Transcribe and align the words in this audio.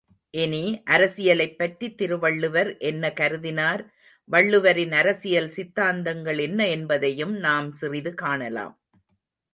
இனி, 0.33 0.83
அரசியலைப் 0.85 1.57
பற்றி 1.57 1.95
திருவள்ளுவர் 1.95 2.77
என்ன 2.77 3.13
கருதினார் 3.19 3.83
வள்ளுவரின் 4.29 4.91
அரசியல் 4.91 5.51
சித்தாந்தங்கள் 5.55 6.41
என்ன 6.41 6.67
என்பதையும் 6.67 7.37
நாம் 7.37 7.71
சிறிது 7.71 8.13
காணலாம். 8.13 8.75